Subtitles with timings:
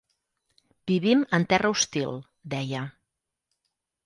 [0.91, 2.17] Vivim en terra hostil,
[2.55, 2.83] deia.